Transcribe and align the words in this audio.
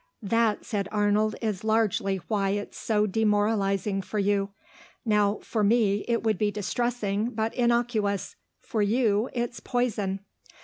"That," 0.23 0.65
said 0.65 0.89
Arnold, 0.91 1.35
"is 1.43 1.63
largely 1.63 2.17
why 2.27 2.49
it's 2.49 2.75
so 2.75 3.05
demoralising 3.05 4.01
for 4.01 4.17
you. 4.17 4.49
Now 5.05 5.37
for 5.43 5.63
me 5.63 6.03
it 6.07 6.23
would 6.23 6.39
be 6.39 6.49
distressing, 6.49 7.29
but 7.35 7.53
innocuous. 7.53 8.35
For 8.61 8.81
you 8.81 9.29
it's 9.35 9.59
poison." 9.59 10.21